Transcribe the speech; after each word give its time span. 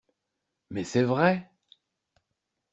Mais 0.71 0.83
c'est 0.83 1.03
vrai! 1.03 1.47